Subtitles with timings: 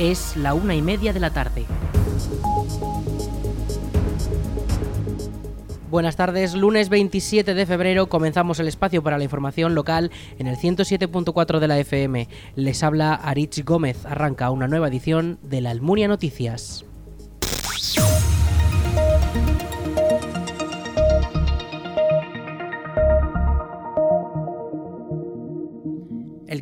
[0.00, 1.66] Es la una y media de la tarde.
[5.90, 10.56] Buenas tardes, lunes 27 de febrero comenzamos el espacio para la información local en el
[10.56, 12.28] 107.4 de la FM.
[12.56, 16.86] Les habla Arich Gómez, arranca una nueva edición de la Almunia Noticias.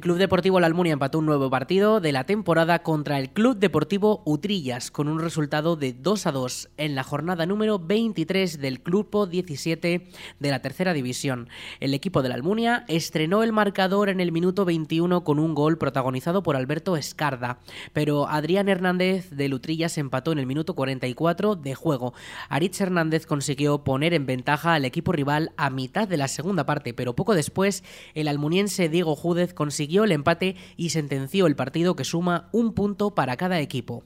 [0.09, 4.23] Club Deportivo La Almunia empató un nuevo partido de la temporada contra el Club Deportivo
[4.25, 9.27] Utrillas con un resultado de 2 a 2 en la jornada número 23 del Grupo
[9.27, 10.09] 17
[10.39, 11.51] de la Tercera División.
[11.81, 15.77] El equipo de La Almunia estrenó el marcador en el minuto 21 con un gol
[15.77, 17.59] protagonizado por Alberto Escarda,
[17.93, 22.15] pero Adrián Hernández de Utrillas empató en el minuto 44 de juego.
[22.49, 26.95] Aritz Hernández consiguió poner en ventaja al equipo rival a mitad de la segunda parte,
[26.95, 32.05] pero poco después el almuniense Diego Júdez consiguió el empate y sentenció el partido que
[32.05, 34.05] suma un punto para cada equipo.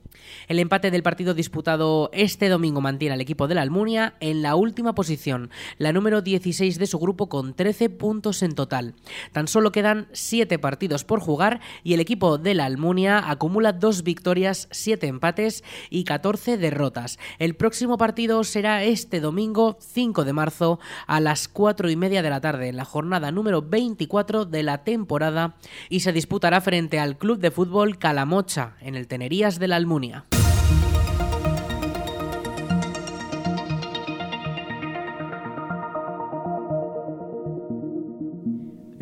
[0.48, 4.54] El empate del partido disputado este domingo mantiene al equipo de la Almunia en la
[4.54, 8.94] última posición, la número 16 de su grupo con 13 puntos en total.
[9.32, 14.02] Tan solo quedan 7 partidos por jugar y el equipo de la Almunia acumula 2
[14.02, 17.18] victorias, 7 empates y 14 derrotas.
[17.38, 22.30] El próximo partido será este domingo 5 de marzo a las 4 y media de
[22.30, 25.56] la tarde en la jornada número 24 de la temporada
[25.88, 30.24] y se disputará frente al Club de Fútbol Calamocha en el Tenerías de la Almunia.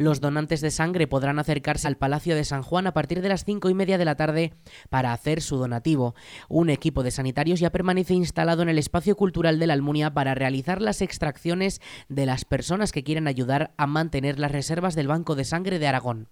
[0.00, 3.44] Los donantes de sangre podrán acercarse al Palacio de San Juan a partir de las
[3.44, 4.54] cinco y media de la tarde
[4.88, 6.14] para hacer su donativo.
[6.48, 10.34] Un equipo de sanitarios ya permanece instalado en el espacio cultural de la Almunia para
[10.34, 15.34] realizar las extracciones de las personas que quieren ayudar a mantener las reservas del Banco
[15.34, 16.28] de Sangre de Aragón.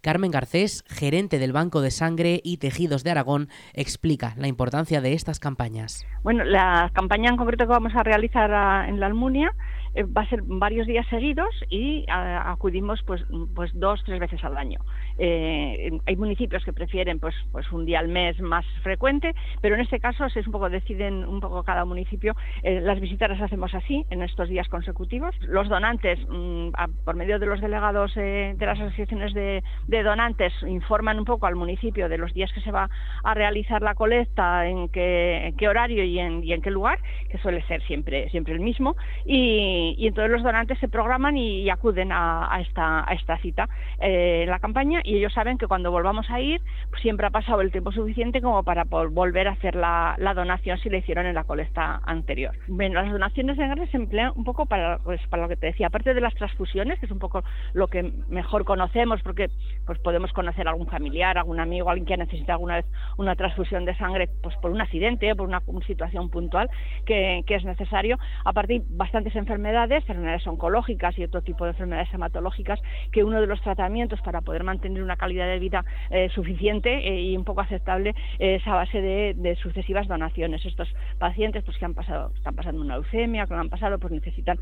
[0.00, 5.12] Carmen Garcés, gerente del Banco de Sangre y Tejidos de Aragón, explica la importancia de
[5.12, 6.04] estas campañas.
[6.24, 8.50] Bueno, la campaña en concreto que vamos a realizar
[8.88, 9.54] en la Almunia
[9.94, 13.22] va a ser varios días seguidos y acudimos pues,
[13.54, 14.80] pues dos, tres veces al año.
[15.18, 19.80] Eh, hay municipios que prefieren pues, pues un día al mes más frecuente, pero en
[19.80, 22.34] este caso es un poco deciden un poco cada municipio.
[22.62, 25.34] Eh, las visitas las hacemos así en estos días consecutivos.
[25.42, 26.70] Los donantes, mm,
[27.04, 29.62] por medio de los delegados de las asociaciones de,
[30.02, 32.88] donantes, informan un poco al municipio de los días que se va
[33.22, 36.98] a realizar la colecta, en qué, horario y en, qué lugar,
[37.30, 38.96] que suele ser siempre, siempre el mismo.
[39.24, 43.68] Y, entonces los donantes se programan y, acuden a, esta, cita
[44.00, 47.60] eh, la campaña y ellos saben que cuando volvamos a ir pues siempre ha pasado
[47.60, 51.44] el tiempo suficiente como para volver a hacer la, donación si la hicieron en la
[51.44, 52.54] colecta anterior.
[52.68, 55.66] Bueno, las donaciones de sangre se emplean un poco para, pues, para lo que te
[55.66, 57.42] decía, aparte de las transfusiones, que es un poco
[57.74, 59.50] lo que mejor conocemos porque
[59.86, 62.86] pues podemos conocer a algún familiar, algún amigo, alguien que ha necesitado alguna vez
[63.18, 66.70] una transfusión de sangre pues por un accidente, por una, situación puntual
[67.04, 68.18] que, que es necesario.
[68.44, 72.80] Aparte hay bastantes enfermedades enfermedades, oncológicas y otro tipo de enfermedades hematológicas,
[73.10, 77.22] que uno de los tratamientos para poder mantener una calidad de vida eh, suficiente eh,
[77.22, 80.64] y un poco aceptable es a base de, sucesivas donaciones.
[80.64, 84.58] Estos pacientes pues que han pasado, están pasando una leucemia, que han pasado, pues necesitan,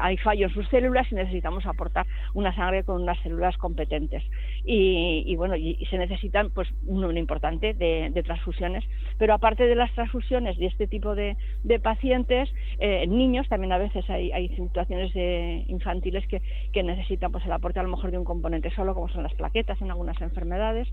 [0.00, 4.22] hay fallo en sus células y necesitamos aportar una sangre con unas células competentes.
[4.66, 8.84] Y, bueno, y, se necesitan pues un número importante de, transfusiones,
[9.18, 11.36] pero aparte de las transfusiones de este tipo de,
[11.82, 12.48] pacientes,
[12.78, 15.14] eh, niños también a veces hay, situaciones
[15.68, 19.22] infantiles que, necesitan pues el aporte a lo mejor de un componente solo, como son
[19.22, 20.88] las plaquetas en algunas enfermedades,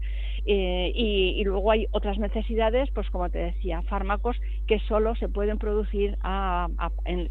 [0.45, 5.57] eh, y, luego hay otras necesidades, pues como te decía, fármacos que solo se pueden
[5.57, 6.17] producir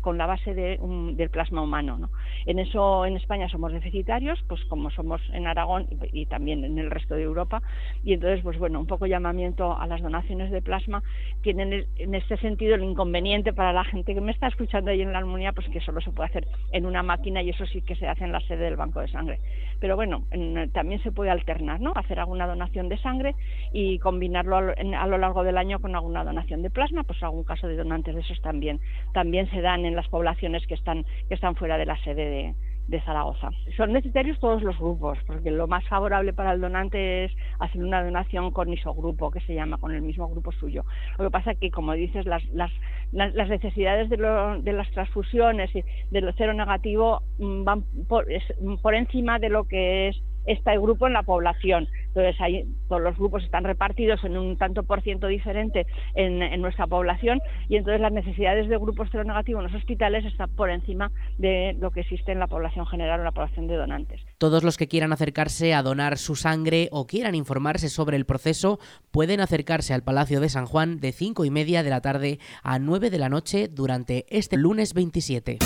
[0.01, 2.11] con la base del plasma humano.
[2.47, 6.91] En eso en España somos deficitarios, pues como somos en Aragón y, también en el
[6.91, 7.63] resto de Europa,
[8.03, 11.03] y entonces pues bueno, un poco llamamiento a las donaciones de plasma
[11.43, 15.13] tienen en este sentido el inconveniente para la gente que me está escuchando ahí en
[15.13, 15.21] la
[15.55, 18.25] pues que solo se puede hacer en una máquina y eso sí que se hace
[18.25, 19.39] en la sede del banco de sangre.
[19.81, 20.25] Pero bueno,
[20.73, 21.93] también se puede alternar, ¿no?
[21.95, 23.35] Hacer alguna donación de sangre
[23.73, 27.67] y combinarlo a lo, largo del año con alguna donación de plasma, pues algún caso
[27.67, 28.81] de donantes de esos también,
[29.13, 32.55] también se dan en las poblaciones que están, que están fuera de la sede de,
[32.91, 33.51] de Zaragoza.
[33.77, 38.03] Son necesarios todos los grupos, porque lo más favorable para el donante es hacer una
[38.03, 40.85] donación con isogrupo, que se llama, con el mismo grupo suyo.
[41.17, 42.73] Lo que pasa es que, como dices, las, las,
[43.13, 48.27] las necesidades de, de, las transfusiones y de lo cero negativo mm, van por,
[48.83, 51.89] por encima de lo que es este grupo en la población.
[52.09, 56.87] Entonces, ahí todos los grupos están repartidos en un tanto por ciento diferente en, nuestra
[56.87, 61.77] población y entonces las necesidades de grupos negativos en los hospitales están por encima de
[61.79, 64.21] lo que existe en la población general o la población de donantes.
[64.39, 68.79] Todos los que quieran acercarse a donar su sangre o quieran informarse sobre el proceso
[69.11, 72.79] pueden acercarse al Palacio de San Juan de 5 y media de la tarde a
[72.79, 75.59] 9 de la noche durante este lunes 27.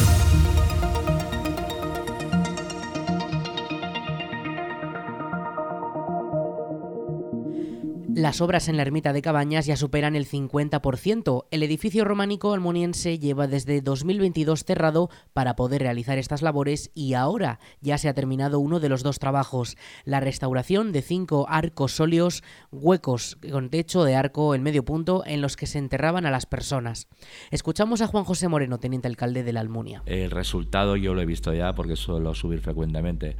[8.17, 11.47] Las obras en la ermita de Cabañas ya superan el 50%.
[11.51, 17.59] El edificio románico almoniense lleva desde 2022 cerrado para poder realizar estas labores y ahora
[17.81, 22.45] ya se ha terminado uno de los dos trabajos, la restauración de cinco arcos sóleos,
[22.71, 26.47] huecos con techo de arco en medio punto en los que se enterraban a las
[26.47, 27.09] personas.
[27.51, 30.05] Escuchamos a Juan José Moreno, teniente alcalde de la Almunia.
[30.07, 33.37] El resultado yo lo he visto ya porque suelo subir frecuentemente.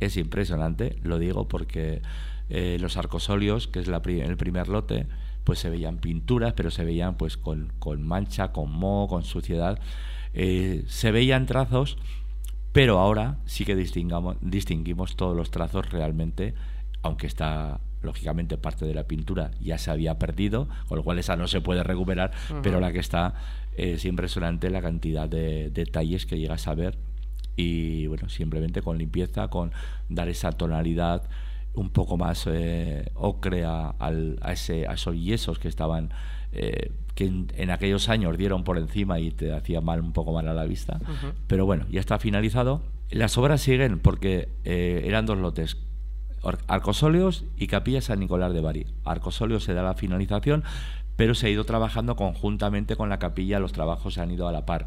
[0.00, 2.02] Es impresionante, lo digo porque
[2.48, 5.06] eh, los arcosolios, que es la, el primer lote,
[5.44, 9.78] pues se veían pinturas, pero se veían pues con, mancha, con moho, con suciedad.
[10.34, 11.98] Eh, se veían trazos,
[12.72, 16.54] pero ahora sí que distingamos, distinguimos todos los trazos realmente,
[17.02, 21.36] aunque está lógicamente parte de la pintura ya se había perdido, con lo cual esa
[21.36, 22.32] no se puede recuperar,
[22.62, 23.34] pero la que está
[23.76, 26.98] es impresionante la cantidad de detalles que llegas a ver
[27.56, 29.72] y bueno, simplemente con limpieza, con
[30.08, 31.22] dar esa tonalidad
[31.76, 33.94] un poco más eh, ocre a,
[34.50, 36.10] ese, a esos yesos que estaban
[36.52, 40.48] eh, que en, aquellos años dieron por encima y te hacía mal un poco mal
[40.48, 40.98] a la vista.
[41.46, 42.82] Pero bueno ya está finalizado.
[43.10, 45.78] Las obras siguen porque eh, eran dos lotes
[46.68, 48.86] Arcosóleos y Capilla San Nicolás de Bari.
[49.04, 50.64] Arcosóleos se da la finalización
[51.16, 53.58] pero se ha ido trabajando conjuntamente con la capilla.
[53.58, 54.86] Los trabajos se han ido a la par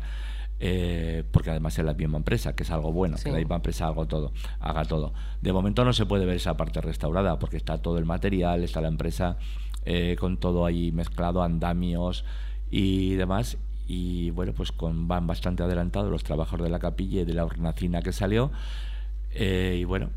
[0.62, 3.88] eh, porque además es la misma empresa, que es algo bueno, que la misma empresa
[3.88, 5.14] haga todo, haga todo.
[5.42, 8.82] De momento no se puede ver esa parte restaurada, porque está todo el material, está
[8.82, 9.38] la empresa
[9.86, 12.26] eh, con todo ahí mezclado, andamios
[12.70, 13.58] y demás.
[13.88, 17.46] Y bueno, pues con, van bastante adelantados los trabajos de la capilla y de la
[17.46, 18.52] hornacina que salió.
[19.32, 20.10] Eh, y bueno,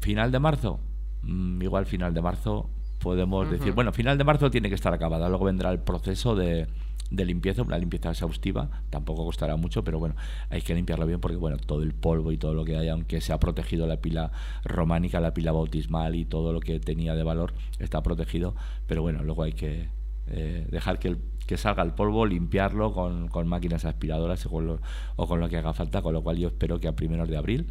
[0.00, 0.80] final de marzo,
[1.22, 2.68] mm, igual final de marzo
[2.98, 6.68] podemos decir, bueno, final de marzo tiene que estar acabada, luego vendrá el proceso de,
[7.12, 10.16] de limpieza, una limpieza exhaustiva, tampoco costará mucho, pero bueno,
[10.48, 13.20] hay que limpiarlo bien porque bueno, todo el polvo y todo lo que hay, aunque
[13.20, 14.32] se ha protegido la pila
[14.64, 18.54] románica, la pila bautismal y todo lo que tenía de valor está protegido,
[18.86, 19.90] pero bueno, luego hay que
[20.28, 24.80] eh, dejar que, que salga el polvo, limpiarlo con, con máquinas aspiradoras o con, lo,
[25.16, 27.36] o con lo que haga falta, con lo cual yo espero que a primeros de
[27.36, 27.68] abril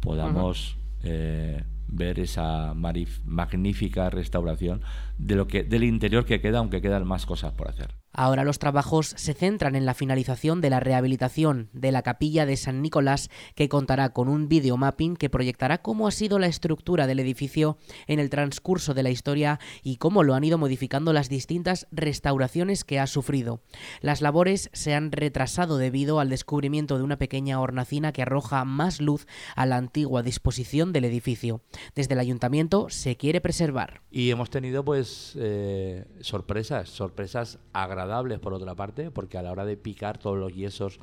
[0.00, 4.82] podamos eh, ver esa magnífica restauración
[5.16, 8.03] de lo que del interior que queda, aunque quedan más cosas por hacer.
[8.16, 12.56] Ahora los trabajos se centran en la finalización de la rehabilitación de la capilla de
[12.56, 17.18] San Nicolás, que contará con un videomapping que proyectará cómo ha sido la estructura del
[17.18, 17.76] edificio
[18.06, 22.84] en el transcurso de la historia y cómo lo han ido modificando las distintas restauraciones
[22.84, 23.62] que ha sufrido.
[24.00, 29.00] Las labores se han retrasado debido al descubrimiento de una pequeña hornacina que arroja más
[29.00, 29.26] luz
[29.56, 31.62] a la antigua disposición del edificio.
[31.96, 34.02] Desde el ayuntamiento se quiere preservar.
[34.12, 38.03] Y hemos tenido pues eh, sorpresas, sorpresas agradables
[38.40, 41.00] por otra parte, porque a la hora de picar todos los yesos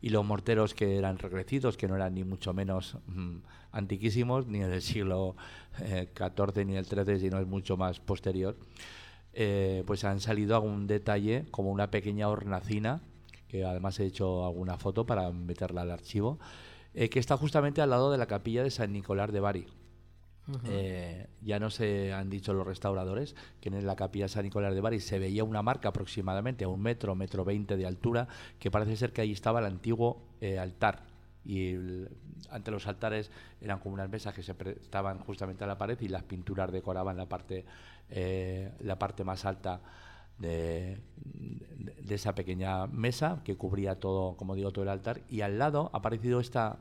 [0.00, 3.36] y los morteros que eran regrecidos, que no eran ni mucho menos mm,
[3.72, 5.34] antiquísimos, ni del siglo
[5.78, 8.56] XIV eh, ni del XIII, sino es mucho más posterior,
[9.32, 13.00] eh, pues han salido algún detalle, como una pequeña hornacina,
[13.48, 16.38] que además he hecho alguna foto para meterla al archivo,
[16.92, 19.66] eh, que está justamente al lado de la capilla de San Nicolás de Bari.
[20.66, 24.80] Eh, ya no se han dicho los restauradores que en la capilla San Nicolás de
[24.82, 28.96] Bari se veía una marca aproximadamente a un metro, metro veinte de altura, que parece
[28.96, 31.02] ser que ahí estaba el antiguo eh, altar.
[31.46, 31.74] Y
[32.50, 36.08] ante los altares eran como unas mesas que se estaban justamente a la pared y
[36.08, 37.64] las pinturas decoraban la parte,
[38.10, 39.80] eh, la parte más alta
[40.38, 45.20] de, de, esa pequeña mesa que cubría todo, como digo, todo el altar.
[45.28, 46.78] Y al lado ha aparecido esta,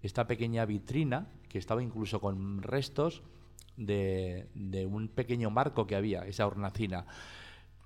[0.00, 3.22] esta pequeña vitrina que estaba incluso con restos
[3.76, 4.48] de,
[4.90, 7.06] un pequeño marco que había, esa hornacina.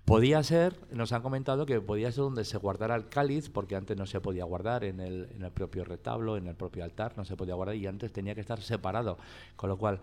[0.04, 3.96] Podía ser, nos han comentado que podía ser donde se guardara el cáliz, porque antes
[3.96, 7.25] no se podía guardar en el, en el propio retablo, en el propio altar, no
[7.25, 9.18] se podía guardar y antes tenía que estar separado.
[9.56, 10.00] Con lo cual,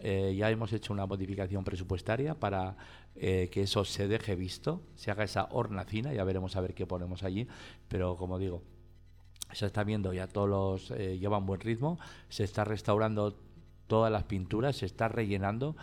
[0.00, 2.76] eh, ya hemos hecho una modificación presupuestaria para
[3.14, 6.86] eh, que eso se deje visto, se haga esa hornacina, ya veremos a ver qué
[6.86, 7.48] ponemos allí,
[7.88, 8.62] pero como digo,
[9.52, 11.98] se está viendo ya todos los eh, llevan buen ritmo,
[12.28, 13.36] se está restaurando
[13.86, 15.76] todas las pinturas, se está rellenando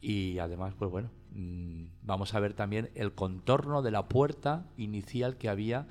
[0.00, 5.36] y además, pues bueno, mm, vamos a ver también el contorno de la puerta inicial
[5.36, 5.86] que había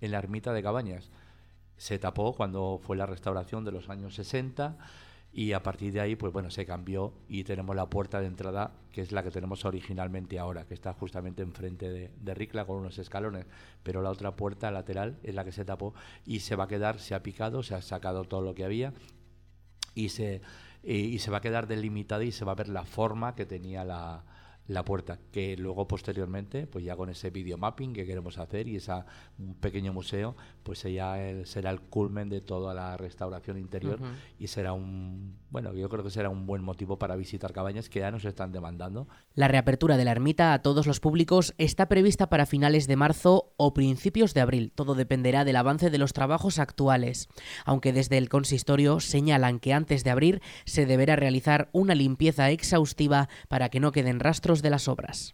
[0.00, 1.10] en la ermita de Cabañas.
[1.76, 4.76] Se tapó cuando fue la restauración de los años 60
[5.38, 8.72] y a partir de ahí, pues bueno, se cambió y tenemos la puerta de entrada,
[8.90, 12.78] que es la que tenemos originalmente ahora, que está justamente enfrente de, de Ricla con
[12.78, 13.46] unos escalones,
[13.84, 15.94] pero la otra puerta lateral es la que se tapó
[16.26, 18.94] y se va a quedar, se ha picado, se ha sacado todo lo que había
[19.94, 20.42] y se,
[20.82, 23.84] y se va a quedar delimitada y se va a ver la forma que tenía
[23.84, 24.24] la,
[24.68, 28.92] la puerta, que luego posteriormente, pues ya con ese videomapping que queremos hacer y ese
[29.38, 33.98] un pequeño museo, pues ya será el culmen de toda la restauración interior
[34.38, 38.00] y será un, bueno, yo creo que será un buen motivo para visitar cabañas que
[38.00, 39.08] ya nos están demandando.
[39.34, 43.54] La reapertura de la ermita a todos los públicos está prevista para finales de marzo
[43.56, 44.72] o principios de abril.
[44.74, 47.28] Todo dependerá del avance de los trabajos actuales,
[47.64, 53.28] aunque desde el consistorio señalan que antes de abrir se deberá realizar una limpieza exhaustiva
[53.48, 55.30] para que no queden rastros de las obras.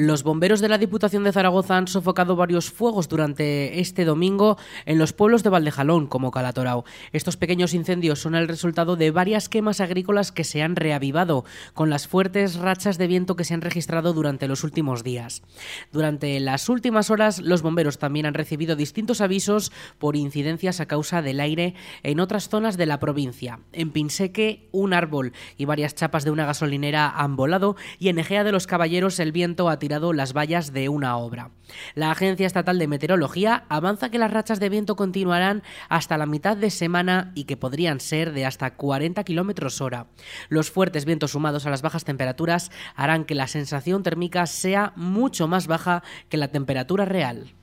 [0.00, 4.96] Los bomberos de la Diputación de Zaragoza han sofocado varios fuegos durante este domingo en
[4.96, 6.84] los pueblos de Valdejalón, como Calatorao.
[7.12, 11.90] Estos pequeños incendios son el resultado de varias quemas agrícolas que se han reavivado, con
[11.90, 15.42] las fuertes rachas de viento que se han registrado durante los últimos días.
[15.90, 21.22] Durante las últimas horas, los bomberos también han recibido distintos avisos por incidencias a causa
[21.22, 21.74] del aire
[22.04, 23.58] en otras zonas de la provincia.
[23.72, 28.44] En Pinseque, un árbol y varias chapas de una gasolinera han volado y en Egea
[28.44, 31.50] de los Caballeros el viento ha las vallas de una obra.
[31.94, 36.56] La Agencia Estatal de Meteorología avanza que las rachas de viento continuarán hasta la mitad
[36.56, 40.06] de semana y que podrían ser de hasta 40 kilómetros hora.
[40.48, 45.48] Los fuertes vientos sumados a las bajas temperaturas harán que la sensación térmica sea mucho
[45.48, 47.54] más baja que la temperatura real.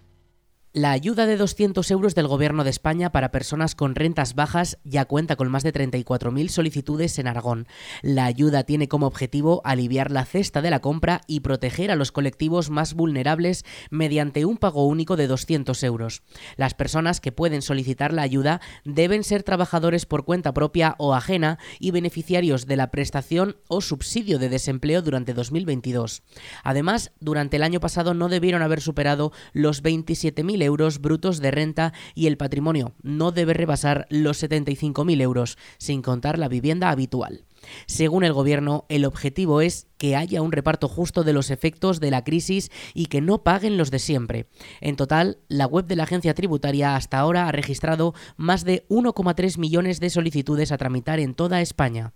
[0.75, 5.05] La ayuda de 200 euros del Gobierno de España para personas con rentas bajas ya
[5.05, 7.65] cuenta con más de 34.000 solicitudes en Aragón.
[8.01, 12.11] La ayuda tiene como objetivo aliviar la cesta de la compra y proteger a los
[12.11, 16.23] colectivos más vulnerables mediante un pago único de 200 euros.
[16.57, 21.57] Las personas que pueden solicitar la ayuda deben ser trabajadores por cuenta propia o ajena
[21.79, 26.21] y beneficiarios de la prestación o subsidio de desempleo durante 2022.
[26.65, 31.93] Además, durante el año pasado no debieron haber superado los 27.000 euros brutos de renta
[32.13, 37.45] y el patrimonio no debe rebasar los 75.000 euros, sin contar la vivienda habitual.
[37.87, 42.11] Según el Gobierno, el objetivo es que haya un reparto justo de los efectos de
[42.11, 44.47] la crisis y que no paguen los de siempre.
[44.81, 49.57] En total, la web de la agencia tributaria hasta ahora ha registrado más de 1,3
[49.57, 52.13] millones de solicitudes a tramitar en toda España.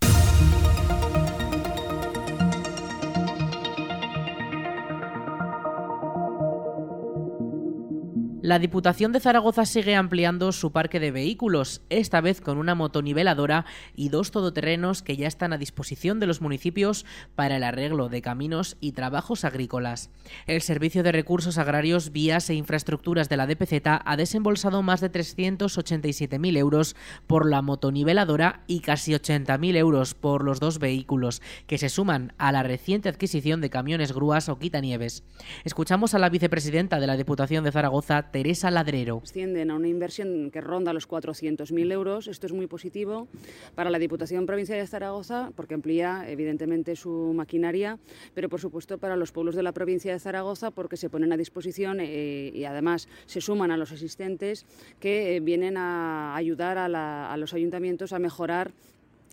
[8.49, 13.67] La Diputación de Zaragoza sigue ampliando su parque de vehículos, esta vez con una motoniveladora
[13.95, 18.23] y dos todoterrenos que ya están a disposición de los municipios para el arreglo de
[18.23, 20.09] caminos y trabajos agrícolas.
[20.47, 25.11] El Servicio de Recursos Agrarios, Vías e Infraestructuras de la DPZ ha desembolsado más de
[25.11, 26.95] 387.000 euros
[27.27, 32.51] por la motoniveladora y casi 80.000 euros por los dos vehículos, que se suman a
[32.51, 35.23] la reciente adquisición de camiones grúas o quitanieves.
[35.65, 39.19] Escuchamos a la vicepresidenta de la Diputación de Zaragoza, Teresa Ladrero.
[39.21, 42.29] Ascienden a una inversión que ronda los 400.000 euros.
[42.29, 43.27] Esto es muy positivo
[43.75, 47.99] para la Diputación Provincial de Zaragoza porque amplía evidentemente su maquinaria,
[48.33, 51.37] pero por supuesto para los pueblos de la provincia de Zaragoza porque se ponen a
[51.37, 54.65] disposición eh, y además se suman a los asistentes
[55.01, 58.71] que eh, vienen a ayudar a los ayuntamientos a mejorar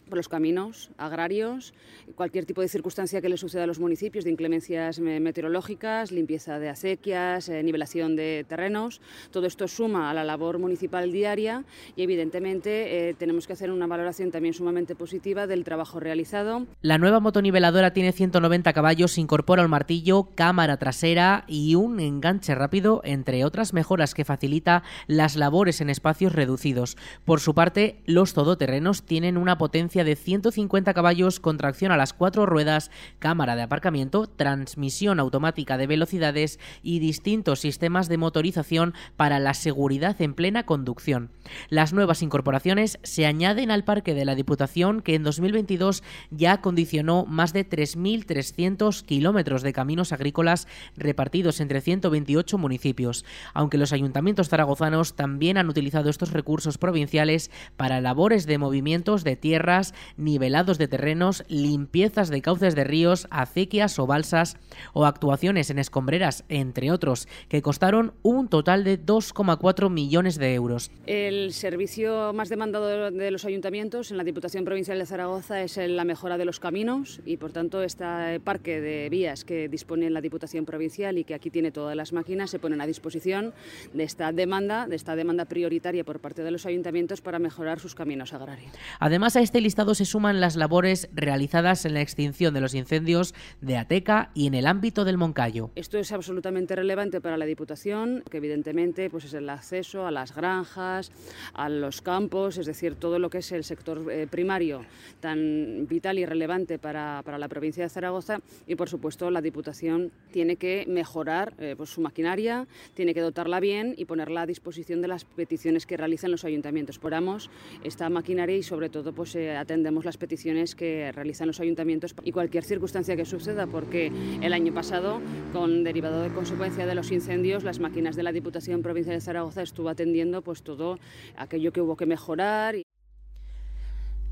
[0.09, 1.75] por los caminos agrarios,
[2.15, 6.69] cualquier tipo de circunstancia que le suceda a los municipios de inclemencias meteorológicas, limpieza de
[6.69, 9.01] acequias, eh, nivelación de terrenos.
[9.31, 11.65] Todo esto suma a la labor municipal diaria
[11.97, 16.67] y evidentemente eh, tenemos que hacer una valoración también sumamente positiva del trabajo realizado.
[16.83, 23.01] La nueva motoniveladora tiene 190 caballos, incorpora un martillo, cámara trasera y un enganche rápido,
[23.05, 26.97] entre otras mejoras que facilita las labores en espacios reducidos.
[27.25, 32.13] Por su parte, los todoterrenos tienen una potencia de 150 caballos con tracción a las
[32.13, 39.39] cuatro ruedas, cámara de aparcamiento, transmisión automática de velocidades y distintos sistemas de motorización para
[39.39, 41.31] la seguridad en plena conducción.
[41.69, 47.25] Las nuevas incorporaciones se añaden al parque de la Diputación que en 2022 ya acondicionó
[47.27, 53.25] más de 3.300 kilómetros de caminos agrícolas repartidos entre 128 municipios,
[53.55, 59.37] aunque los ayuntamientos zaragozanos también han utilizado estos recursos provinciales para labores de movimientos de
[59.37, 64.57] tierras carreteras, nivelados de terrenos, limpiezas de cauces de ríos, acequias o balsas
[64.93, 70.91] o actuaciones en escombreras, entre otros, que costaron un total de 2,4 millones de euros.
[71.07, 76.05] El servicio más demandado de los ayuntamientos en la Diputación Provincial de Zaragoza es la
[76.05, 80.65] mejora de los caminos y, por tanto, este parque de vías que dispone la Diputación
[80.65, 83.53] Provincial y que aquí tiene todas las máquinas se ponen a disposición
[83.93, 87.95] de esta demanda, de esta demanda prioritaria por parte de los ayuntamientos para mejorar sus
[87.95, 88.73] caminos agrarios.
[89.01, 93.35] Además, a este listado se suman las labores realizadas en la extinción de los incendios
[93.61, 95.71] de Ateca y en el ámbito del Moncayo.
[95.75, 100.35] Esto es absolutamente relevante para la Diputación, que evidentemente pues es el acceso a las
[100.35, 101.13] granjas,
[101.53, 104.83] a los campos, es decir, todo lo que es el sector eh, primario
[105.21, 110.11] tan vital y relevante para, para, la provincia de Zaragoza y por supuesto la Diputación
[110.31, 115.03] tiene que mejorar eh, pues, su maquinaria, tiene que dotarla bien y ponerla a disposición
[115.03, 116.99] de las peticiones que realizan los ayuntamientos.
[116.99, 117.51] Poramos
[117.85, 122.31] esta maquinaria y sobre todo pues eh, atendemos las peticiones que realizan los ayuntamientos y
[122.31, 125.21] cualquier circunstancia que suceda porque el año pasado
[125.53, 129.63] con derivado de consecuencia de los incendios las máquinas de la Diputación Provincial de Zaragoza
[129.63, 131.01] estuvo atendiendo pues todo
[131.37, 132.86] aquello que hubo que mejorar.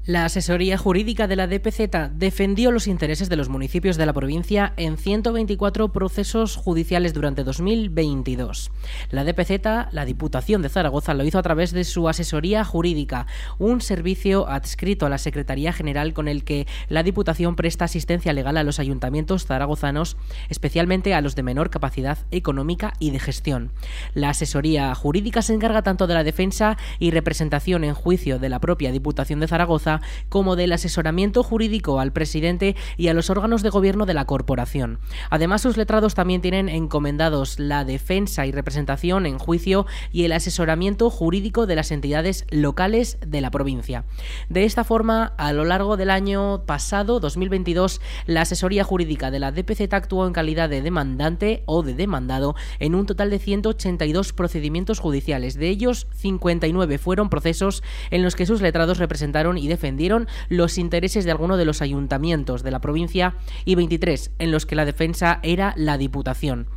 [0.07, 4.75] La asesoría jurídica de la DPZ defendió los intereses de los municipios de la provincia
[4.77, 8.71] en 124 procesos judiciales durante 2022.
[9.11, 13.27] La DPZ, la Diputación de Zaragoza, lo hizo a través de su asesoría jurídica,
[13.59, 18.59] un servicio adscrito a la Secretaría General con el que la Diputación presta asistencia legal
[18.59, 20.19] a los ayuntamientos zaragozanos,
[20.51, 23.73] especialmente a los de menor capacidad económica y de gestión.
[24.13, 28.61] La asesoría jurídica se encarga tanto de la defensa y representación en juicio de la
[28.61, 29.94] propia Diputación de Zaragoza
[30.29, 34.99] como del asesoramiento jurídico al presidente y a los órganos de gobierno de la corporación.
[35.31, 41.11] Además, sus letrados también tienen encomendados la defensa y representación en juicio y el asesoramiento
[41.11, 44.05] jurídico de las entidades locales de la provincia.
[44.49, 49.53] De esta forma, a lo largo del año pasado, 2022, la asesoría jurídica de la
[49.53, 54.99] DPZ actuó en calidad de demandante o de demandado en un total de 182 procedimientos
[54.99, 55.55] judiciales.
[55.55, 60.79] De ellos, 59 fueron procesos en los que sus letrados representaron y defendieron defendieron los
[60.79, 63.35] intereses de alguno de los ayuntamientos de la provincia
[63.67, 66.74] y 23 en los que la defensa era la Diputación.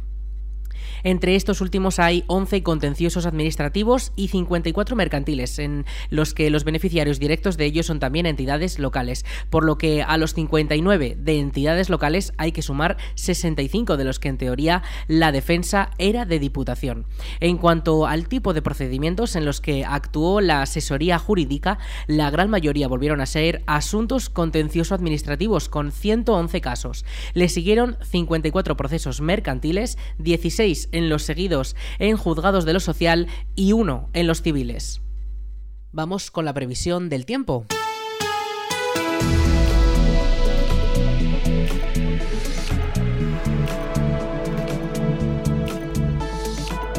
[1.04, 7.20] Entre estos últimos hay 11 contenciosos administrativos y 54 mercantiles, en los que los beneficiarios
[7.20, 11.90] directos de ellos son también entidades locales, por lo que a los 59 de entidades
[11.90, 17.06] locales hay que sumar 65 de los que en teoría la defensa era de diputación.
[17.40, 22.50] En cuanto al tipo de procedimientos en los que actuó la asesoría jurídica, la gran
[22.50, 27.06] mayoría volvieron a ser asuntos contencioso administrativos con 111 casos.
[27.34, 33.72] Le siguieron 54 procesos mercantiles, 16 en los seguidos en juzgados de lo social y
[33.72, 35.02] uno en los civiles.
[35.92, 37.66] Vamos con la previsión del tiempo.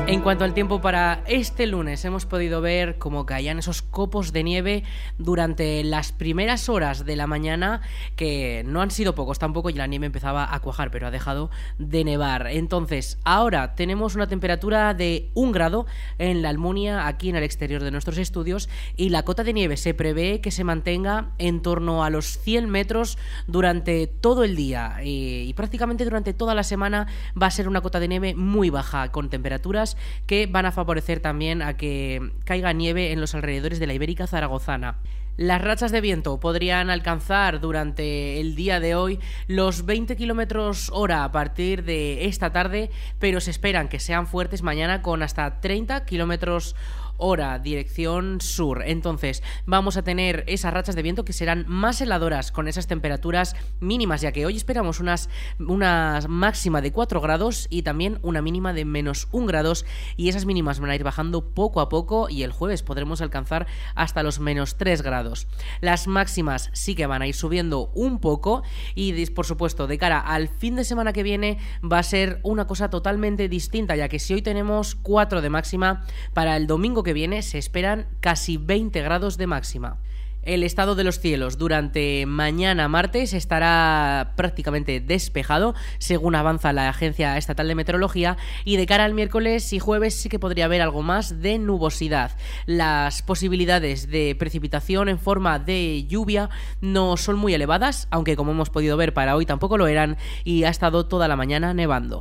[0.09, 4.43] En cuanto al tiempo para este lunes, hemos podido ver cómo caían esos copos de
[4.43, 4.83] nieve
[5.19, 7.83] durante las primeras horas de la mañana,
[8.17, 11.51] que no han sido pocos tampoco, y la nieve empezaba a cuajar, pero ha dejado
[11.77, 12.47] de nevar.
[12.47, 15.85] Entonces, ahora tenemos una temperatura de un grado
[16.17, 19.77] en la Almunia, aquí en el exterior de nuestros estudios, y la cota de nieve
[19.77, 25.01] se prevé que se mantenga en torno a los 100 metros durante todo el día,
[25.05, 27.09] y, y prácticamente durante toda la semana
[27.41, 31.21] va a ser una cota de nieve muy baja, con temperaturas que van a favorecer
[31.21, 34.99] también a que caiga nieve en los alrededores de la Ibérica zaragozana.
[35.39, 41.23] Las rachas de viento podrían alcanzar durante el día de hoy los 20 kilómetros hora
[41.23, 46.05] a partir de esta tarde, pero se esperan que sean fuertes mañana con hasta 30
[46.07, 46.75] kilómetros
[47.19, 48.83] hora, dirección sur.
[48.87, 53.55] Entonces, vamos a tener esas rachas de viento que serán más heladoras con esas temperaturas
[53.81, 55.29] mínimas, ya que hoy esperamos unas,
[55.59, 59.85] una máxima de 4 grados y también una mínima de menos 1 grados,
[60.17, 63.67] y esas mínimas van a ir bajando poco a poco, y el jueves podremos alcanzar
[63.95, 65.47] hasta los menos 3 grados.
[65.81, 68.63] Las máximas sí que van a ir subiendo un poco,
[68.95, 72.67] y por supuesto, de cara al fin de semana que viene, va a ser una
[72.67, 77.08] cosa totalmente distinta, ya que si hoy tenemos 4 de máxima, para el domingo que
[77.09, 79.97] que viene se esperan casi 20 grados de máxima.
[80.43, 87.39] El estado de los cielos durante mañana martes estará prácticamente despejado, según avanza la Agencia
[87.39, 91.03] Estatal de Meteorología, y de cara al miércoles y jueves sí que podría haber algo
[91.03, 92.33] más de nubosidad.
[92.67, 96.51] Las posibilidades de precipitación en forma de lluvia
[96.83, 100.65] no son muy elevadas, aunque como hemos podido ver para hoy tampoco lo eran, y
[100.65, 102.21] ha estado toda la mañana nevando.